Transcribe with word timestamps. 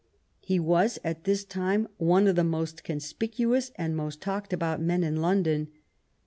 ^^ 0.01 0.03
He 0.39 0.59
was 0.59 0.97
at 1.03 1.25
this 1.25 1.43
time 1.43 1.87
one 1.97 2.25
of 2.27 2.35
the 2.35 2.43
most 2.43 2.83
con 2.83 2.95
spicuous 2.97 3.69
and 3.75 3.95
most 3.95 4.19
talked 4.19 4.51
about 4.51 4.81
men 4.81 5.03
in 5.03 5.17
Londoh. 5.17 5.67